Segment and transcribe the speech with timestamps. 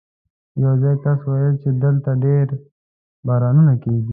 [0.63, 2.45] یو ځايي کس وویل چې دلته ډېر
[3.27, 4.09] بارانونه کېږي.